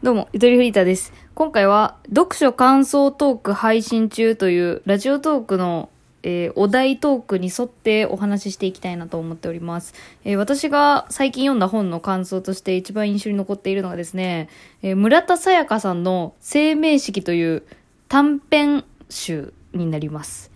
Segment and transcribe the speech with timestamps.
[0.00, 1.12] どうも、ゆとりフリーターです。
[1.34, 5.90] 今回は、読書感想トーク配信中という、ラジオトークの、
[6.22, 9.94] えーお題トークに沿ってお話ししていきたいなと思っております。
[10.24, 14.48] えー私が最近読んだ本の感想として一番印象に残っているのがですね、
[14.82, 17.64] えー村田沙耶香さんの生命式という
[18.06, 20.52] 短編集になります。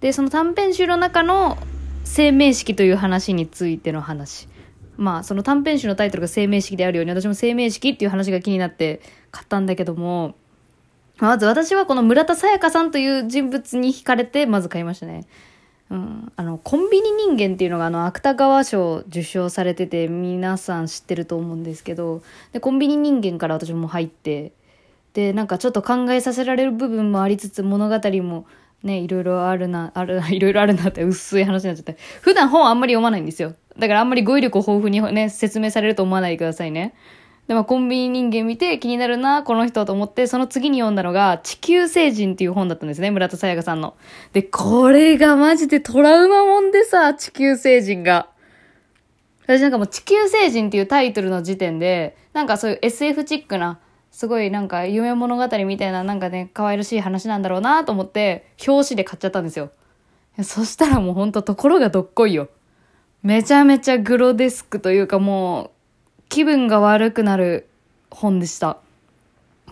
[0.00, 1.58] で、その短編集の中の
[2.04, 4.48] 生命式という話についての話。
[4.96, 10.34] まあ、その短編集のタイトルが生命式であるように、私も生命式っていう話が気になって買ったんだけども、
[11.18, 15.26] まず私はこの村田沙耶香さんという人物に惹かれて、まず買いましたね。
[15.90, 16.32] うん。
[16.36, 24.52] あの、コンビニ人間っていうのがあの、芥川賞受賞されてて、皆さん知ってると思うんですけど、で、コンビニ人間から私も入って、
[25.14, 28.46] で、なんかちょっと考えさせられる部分もありつつ、物語も
[28.82, 31.96] ね、いろいろあるな、ある、 いろいろあるなって薄い話になっちゃって。
[32.20, 33.54] 普段本あんまり読まないんですよ。
[33.78, 36.94] だからあんまり語彙力豊富にね、説明されると思わないでくださいね。
[37.48, 43.94] で、まあ、コンビニ人間見て気になるな、この人と思って、その次に読んだのが、地球星人っていう本だったんですね、村田沙耶香さんの。
[44.32, 48.28] で、これがマジでトラウマもんでさ、地球星人が。
[49.44, 53.78] 私なんかもう地球星人っていうタイトルの時点で、なんかそういう SF チックな、
[54.10, 59.70] すごいなんか夢物語みたいななんかね、可愛らしい話なんだろうなと思って、表紙で買っちゃったんですよ。
[60.42, 62.48] そしたらもうほんとところがどっこいよ。
[63.26, 65.70] めちゃめちゃグロデスクというかもう、
[66.28, 67.66] 気分が悪くなる
[68.08, 68.78] 本でした。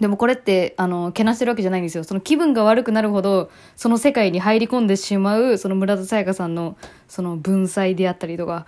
[0.01, 2.03] でもこれって、あの、けなしてるわけじゃないんですよ。
[2.03, 8.67] その気分が悪くなるほど、その世界に入り込んでしまう、その村田沙耶香さんの、その文才であったりとか、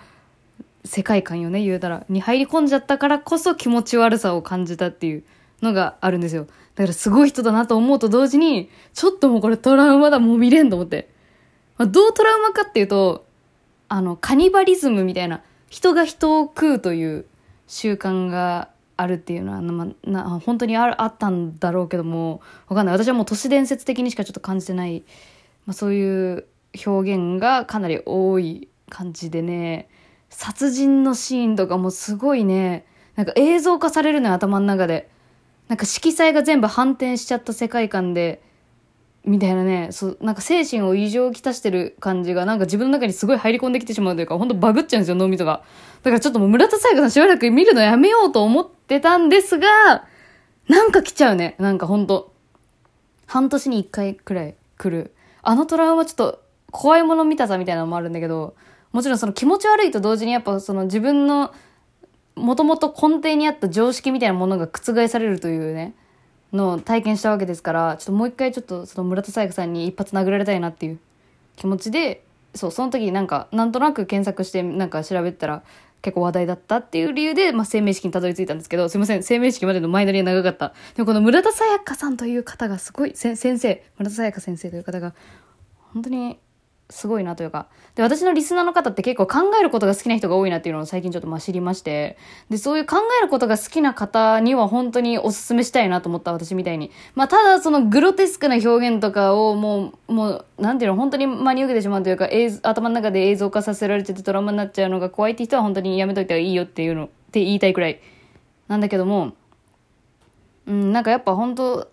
[0.85, 5.25] 世界観よね、言うたら、に入り込んじゃったからこそ気持ち悪さを感じたっていう
[5.63, 6.47] のがあるんですよ。
[6.77, 11.09] だからすごい人だなと思うと同時に、ちょっともうこれトラウマだ、もう見れんと思って。
[11.77, 13.26] まあ、どうトラウマかっていうと、
[13.89, 17.27] あの、カニバリズムみたいな、人が人を食うという
[17.67, 22.95] 習慣があるっていうのは、まあ、な本当にああったんだろうけども、わかんない。
[22.95, 25.05] 私はもう都市伝説的にしかちょっと感じてない、
[25.67, 26.47] まあ、そういう
[26.87, 29.89] 表現がかなり多い感じでね、
[30.31, 32.87] 殺人のシーンとかもすごいね、
[33.17, 35.09] なんか映像化されるのよ、頭の中で。
[35.69, 38.41] なんか色彩が全部反転しちゃった世界観で、
[39.27, 45.63] みたいなね、そう、なんか精神を異常をきたしてる感じが、なんか自分の中にすごい入り込んできてしまうというか、ほんとバグっちゃうんですよ、脳みそが。
[46.03, 50.07] だからちょっともう村田沙耶香さんしばらく見るのやめようと思ってたんですが、
[50.69, 51.57] なんか来ちゃうね。
[51.59, 52.33] なんかほんと。
[53.27, 55.13] 半年に一回くらい来る。
[55.43, 58.55] あのトラウマちょっと怖いもの見たさみたいなのもあるんだけど、
[58.93, 61.53] もちろんその気持ち悪いと同時にやっぱその自分の
[62.37, 65.95] もともと根底にあった常識みたいなものが覆されるというね、
[66.57, 70.99] の体験したわけですから、ちょっともう一回ちょっとその村田沙耶香さんに一発殴られたいなっていう
[71.57, 72.25] 気持ちで、
[72.55, 75.63] そう、その時になんか、なんとなく検索してなんか調べたら
[76.03, 80.73] 結構話題だったっていう理由で、まあ、生命式にたどり着いたんですけど、すいません、生命式までの前乗りが長かった。
[80.95, 85.15] でもこの村田沙耶香さんという方がすごい、先生、村田沙耶香先生という方が、
[85.93, 86.39] 本当に
[86.89, 87.67] すごいなというか。
[87.97, 92.17] で、私のリスナーの方って結構考えることが好きな人が多いなっていうのを最近ちょっとまあ知りまして。
[92.49, 96.93] で、そういう考えることが好きな方には本当にお勧めしたいなと思った私みたいに。
[97.15, 108.01] まあ、ただそのグロテスクな表現とかをもう、もう、なんていうの、本当に真に受けてしまうというか、映頭の中で映像化させられててトラマになっちゃうのが怖いって人は本当にやめといた方がいいよっていうの、って言いたいくらい。
[108.69, 109.33] なんだけども、
[110.67, 111.89] うん、なんかやっぱ本当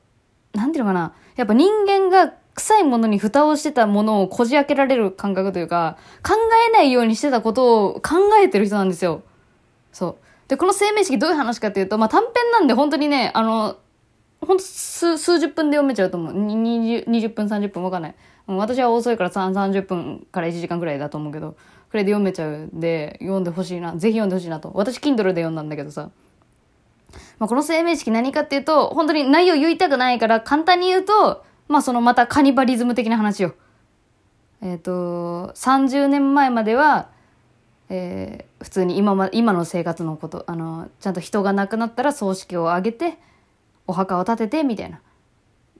[0.54, 1.14] なんていうのかな。
[1.36, 6.34] やっぱ人間が臭いものに蓋をしてたものをこじ開けられる感覚というか、考
[6.69, 9.24] えないようにしてたことを考えてる人なんですよ。
[9.91, 10.16] そう。
[10.47, 13.78] で、この生命式どういう話かっていうと、まあ短編なんで本当にね、あの、
[14.42, 16.34] ほんと数、数十分で読めちゃうと思う。
[16.34, 18.16] 20, 20分、30分わかんない。
[18.46, 21.56] 私は遅いから3 30分から1時間くらいだと思うけど、
[21.90, 23.96] くらいで読めちゃうんで、読んでほしいな。
[23.96, 24.72] ぜひ読んでほしいなと。
[24.74, 26.09] 私、Kindle で読んだんだけどさ。
[27.40, 33.56] まあ、この生命式何かっていうと、本当に内容言いたくないから簡単に言うと、まあそのまたカニバリズム的な話よ。
[34.62, 37.09] えっ、と、30年前までは、
[37.90, 43.18] えー普通に今ま、今の生活のこと、あの、ちゃんと人が亡くなったら葬式を挙げて、
[43.88, 45.01] お墓を建てて、みたいな。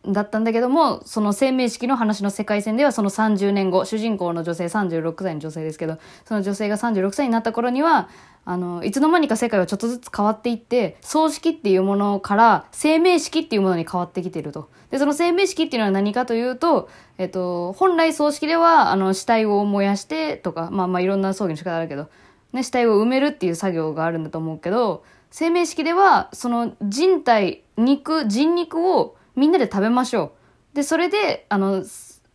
[0.06, 8.10] だったんだけども、その生命式の話の世界線ではその30年後、主人公の女性36歳の女性ですけど、その女性が36歳になった頃には、
[8.46, 14.70] あの、いつの間にか世界はちょっとずつ変わっていって、葬式っていうものから生命式っていうものに変わってきてると。
[14.92, 22.10] で、その生命式っていうのは何かというと、えっと、本来葬式では、あの、死体を燃やしてとか、まあまあいろんな葬儀の仕方あるけど、
[22.52, 30.34] ね、死体を埋めるっていう作業があるんだと思うけど、生命式では、その人体、肉、人肉をみんなで食べましょ
[30.74, 30.76] う。
[30.76, 31.84] で、それで、あの、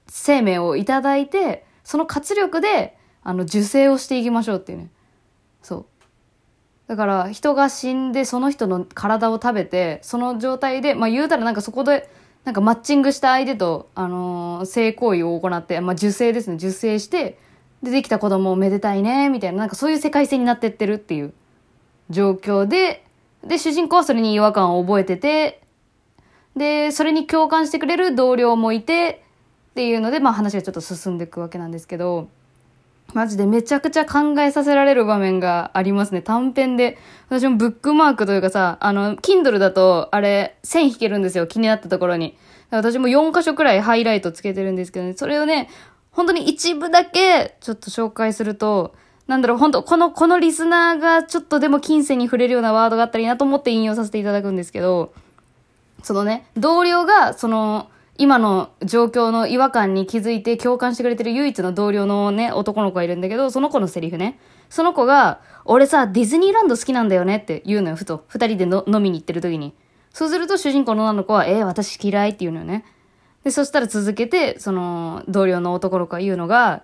[0.09, 4.91] 生命をいただいて、その活力で、あの、受精をしていきましょうっていうね。
[5.63, 5.87] そう。
[6.89, 12.09] だから人が死んでその人の体を食べて、その状態で、まあ言うたらなんかそこで、
[12.45, 17.39] なんかマッチングした相手と、あのー性行為を行って、まあ受精ですね、受精して、
[17.83, 21.35] で、できた子供をめでたいね、みたいな、なんかそういう世界線になってってるっていう
[22.09, 23.05] 状況で、
[23.47, 25.61] で、主人公はそれに違和感を覚えてて、
[26.59, 29.23] で、それに共感してくれる同僚もいて、
[29.71, 32.29] っていうので、まあ話がちょっと進んでいくわけなんですけど、
[33.15, 36.21] マジでめちゃくちゃ考えさせられる場面がありますね。
[36.21, 36.99] 短編で。
[37.29, 41.47] 私もブックマークというかさ、あの、Kindle だと、あれ、線引けるんですよ。
[41.47, 42.37] 気になったところに。
[42.71, 45.15] 私も4箇所くらいハイライトつけてるんですけどね。
[45.15, 45.71] それをね、
[46.11, 48.95] 本当に一部だけ、ちょっと紹介すると、
[49.27, 55.13] なんだろう、本当この、このリスナーがちょっとでも金銭に触れるようなワードがあったらいいなと思って引用させていただくんですけど、
[56.03, 64.41] そのね、同僚が、その、今の状況の違和感に気づいて共感してくれてる唯一の同僚のね、男の子がいるんだけど、その子のセリフね。
[64.69, 68.25] その子が、俺さ、ディズニーランド好きなんだよねって言うのよ、ふと。
[68.27, 69.73] 二人での飲みに行ってる時に。
[70.13, 72.85] そうすると主人公の女の子は、えー、私嫌いって言うのよね。
[73.45, 76.83] で、そしたら続けて、その、同僚の男の子が言うのが、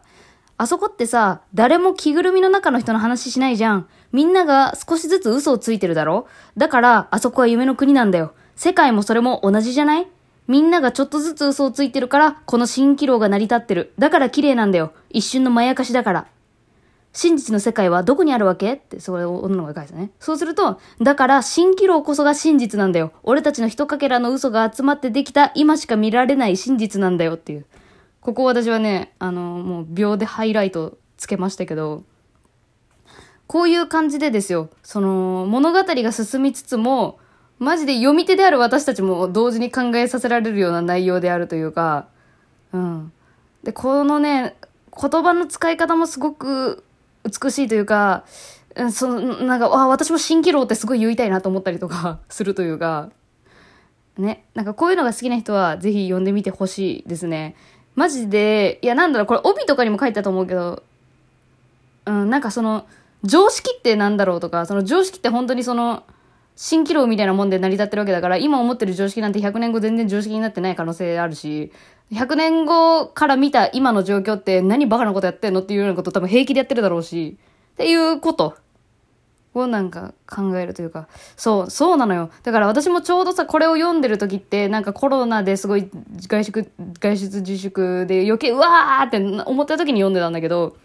[0.57, 3.89] あそこってさ、誰も着ぐるみの中の人の話しないじゃん。
[4.13, 8.35] みんなが少しずつ嘘をついてるだろだから、あそこは夢の国なんだよ。
[8.57, 10.07] 世界もそれも同じじゃない？
[10.47, 13.93] みんながちょっとずつ嘘をついてるから、この蜃気楼が成り立ってる。
[13.99, 14.93] だから綺麗なんだよ。
[15.11, 16.27] 一瞬のまやかしだから。
[17.13, 18.75] 真実の世界はどこにあるわけ？
[18.75, 20.11] って、それを女の子が書いたね。
[20.19, 23.13] そうすると、だから蜃気楼こそが真実なんだよ。
[23.23, 27.67] 俺たちの一かけらの嘘が集まってできた今しか見られない真実なんだよっていう。
[28.21, 32.03] ここ私はね、あの、もう秒でハイライトつけましたけど、
[33.47, 37.19] こういう感じでですよ、その、物語が進みつつも、
[37.59, 42.09] マジで読み手である私たちも同時に考えさせられるような内容であるというか、
[42.73, 43.13] うん。
[43.63, 44.57] で、このね、
[45.01, 46.85] 言葉の使い方もすごく
[47.25, 48.25] 美しいというか、
[48.93, 53.11] その、なんか、あ、私も蜃気楼ってすごい言いたいなと思ったりとか するというか、
[54.19, 54.45] ね。
[54.55, 57.57] なんかこういうのが好きな人はぜひ読んでみてほしいですね。
[57.95, 60.83] マジで、いやなんだろう、これ帯とかにも書いてたと思うけど、
[62.07, 62.87] うん、なんかその、
[63.23, 66.03] 常識ってなんだろうとか、その常識って本当にその、
[66.57, 71.73] 蜃気楼みたいなもんで成り立ってるわけだから、今思ってる常識なんて100年後全然常識になってない可能性あるし、
[72.13, 77.39] 100年後から見た今の状況って何バカなことやってんのっていうようなこと多分平気でやってるだろうし、
[77.73, 78.57] っていうこと
[79.55, 82.31] をなんか考えるというか、そう、そうなのよ。
[82.43, 85.91] だから私もちょうどさ、これを読んでる時って、なんかコロナですごい
[86.21, 86.71] 外出、
[87.01, 90.77] 外出自粛で余計うわーって思った時に読んでたんだけど、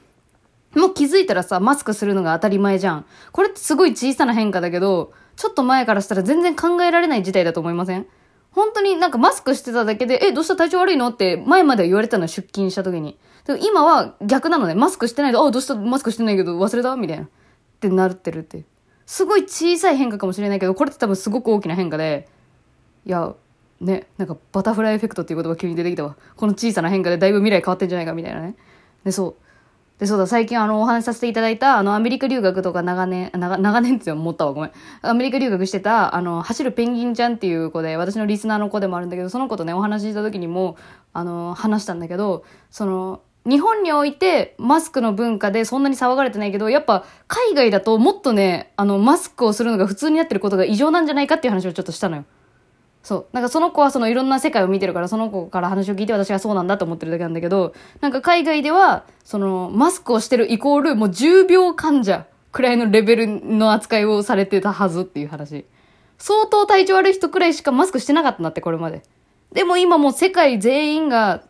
[0.75, 3.06] もう気づいたらさ、マスクするのが当たり前じゃん。
[3.31, 8.06] これってすごい小さな変化だけど、ちょっと前からしたら全然考えられない事態だと思いません？
[8.51, 11.07] 本当になんかマスクしてただけで、え、どうした体調悪いの？
[11.07, 13.18] って前までは言われたの出勤した時に。
[13.45, 14.75] でも今は逆なのね。
[14.75, 15.75] マスクしてないと、あ、どうした？
[15.75, 16.94] マスクしてないけど忘れた？
[16.97, 17.24] みたいな。
[17.24, 17.27] っ
[17.80, 18.65] てなってるって。
[19.06, 22.27] すごい小さい変化かもしれないけど、これって多分すごく大きな変化で、
[23.06, 23.33] いや、
[23.80, 26.18] ね、なんかバタフライエフェクトっていう言葉急に出てきたわ。
[26.35, 28.56] この小さな変化でだいぶ未来変わってんじゃないかみたいなね。
[29.06, 29.48] で、そう。
[29.99, 34.71] で、そうだ、最近あの、お話しさせていただいた、あの、アメリカ留学とか長年、長長年って思ったわ、ごめん。
[35.01, 40.77] アメリカ留学してた、あの、走るペンギンちゃんっていう子で、私のリスナーの子でもあるんだけど、その子とね、お話しした時にも、
[41.11, 52.25] あの、話したんだけど、その、日本においてマスクの文化でそんなに騒がれてないけど、やっぱ海外だともっとね、あの、マスクをするのが普通になってることが異常なんじゃないかっていう話をちょっとしたのよ。
[53.03, 53.25] そう。
[53.31, 65.65] なんかその子はそのいろんな世界を見てるから、その子から話を聞いて私がそうなんだと思ってるだけなんだけど、なんか海外では、その、マスクをしてるイコール、もう重病患者くらいのレベルの扱いをされてたはずっていう話。
[66.18, 69.03] 相当体調悪い人くらいしかマスクしてなかったんだって、これまで。
[69.53, 71.44] でも今もう世界全員が、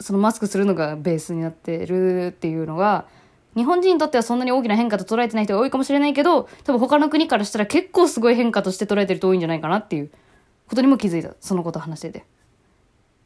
[0.00, 3.06] そのマスクするのがベースになってるっていうのが、
[3.56, 10.10] 日本人にとってはそんなに大きな変化と捉えてない人が多いかもしれないけど、多分他の国からしたら結構すごい変化として捉えてる人多いんじゃないかなっていう
[10.68, 11.34] ことにも気づいた。
[11.40, 12.18] そのこと話してて。
[12.20, 12.22] っ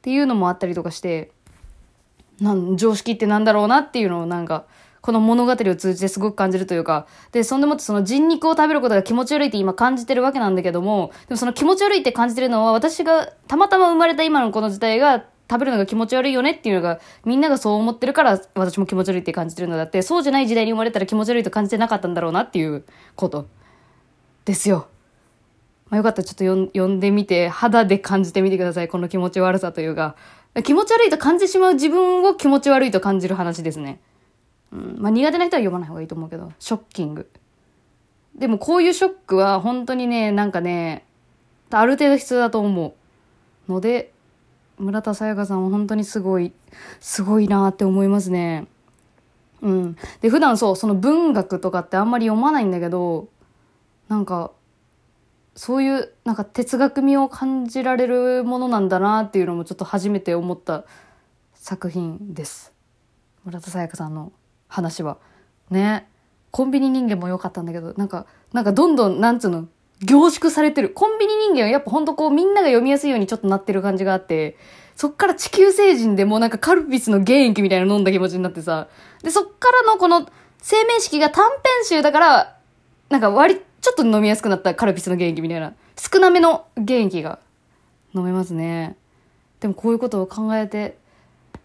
[0.02, 1.30] ていうのもあったりとかして、
[2.40, 4.64] なん、常識ってなんだろうなっていうのをなんか、
[5.00, 22.84] この物語を通じてすごく感じるというか、で、そんでもってその人肉を食べることが気持ち悪いって今感じてるわけなんだけども、でもその気持ち悪いって感じてるのは私がたまたま生まれた今のこの時代が食べるのが気持ち悪いよねっていうのが、みんながそう思ってるから私も気持ち悪いって感じてるのだって、そうじゃない時代に生まれたら気持ち悪いと感じてなかったんだろうなっていう
[23.16, 23.48] こと
[24.44, 24.86] ですよ。
[25.92, 28.88] まあ、よかったらちょっと読んでみて、肌で感じてみてください。
[28.88, 30.16] この気持ち悪さというか。
[30.64, 34.00] 気持ち悪いと感じてしまう自分を気持ち悪いと感じる話ですね。
[34.72, 34.96] うん。
[35.00, 37.28] まあ、苦手な人は読まない方がいいと思うけど、ショッキング。
[38.34, 41.04] でもこういうショックは本当にね、なんかね、
[41.68, 42.94] ある程度必要だと思
[43.68, 43.70] う。
[43.70, 44.14] ので、
[44.78, 46.52] 村田沙耶香さんは本当にすごい、
[47.00, 48.66] すごいなって思いますね。
[49.60, 49.96] うん。
[50.22, 53.28] で、普段そう、その文学とかってあんまり読まないんだけど、
[54.08, 54.52] なんか
[55.54, 60.84] そういうなんか哲学味を感じられるものなんだなっていうのもちょっと初めて思った
[61.54, 62.72] 作品です。
[63.44, 64.32] 村田沙耶香さんの
[64.68, 65.18] 話は。
[65.70, 66.08] ね。
[66.50, 69.68] コンビニ人間も良かったんだけどなんかなんかどんどんなんつうの
[70.00, 70.90] 凝縮されてる。
[70.90, 74.56] コンビニ人間はやっぱほんとこうみんなが読みやすいようにちょっとなってる感じがあって
[74.96, 78.88] そっから地球星人でもうなんかカルピスの原液みたいなの飲んだ気持ちになってさ。
[79.22, 80.26] でそっからのこの
[80.58, 82.58] 生命式が短編集だから
[83.08, 85.74] なんか割ちょっと飲みやすくなったカルピスの原液みたいな。
[85.98, 87.40] 少なめの原液が
[88.14, 88.96] 飲めますね。
[89.60, 90.96] でもこういうことを考えて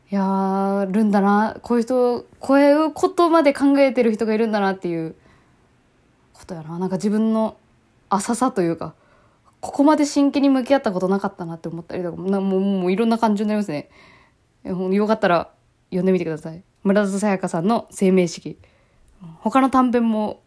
[0.10, 1.58] やるんだな。
[1.62, 5.16] こういう人こういうことまで考えてる人がいるんだなっていう
[6.34, 6.80] ことやな。
[6.80, 7.56] なんか自分の
[8.10, 8.96] 浅さというか
[9.62, 13.90] ここまで真剣に向き合ったことなかったなって思ったりとかなもうもういろんな感情になりますね。
[14.64, 15.52] よかったら
[15.90, 16.64] 読んでみてください。
[16.84, 18.58] 村田沙耶香さんの生命式。
[19.42, 20.42] 他の短編も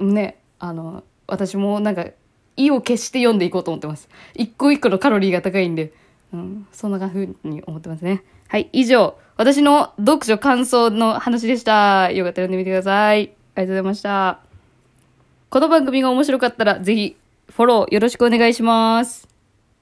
[0.00, 2.06] ねあの私もなんか
[2.56, 4.08] 意を決して読んでいこうと思ってます。
[4.34, 5.92] 一個一個のカロリーが高いんで、
[6.32, 8.22] うん、そんな風に思ってますね。
[8.48, 9.16] はい以上。
[9.36, 12.10] 私の読書感想の話でした。
[12.10, 13.20] よかったら読んでみてください。
[13.20, 14.40] ありがとうございました。
[15.50, 17.16] この番組が面白かったらぜひ
[17.48, 19.27] フォローよろしくお願いします。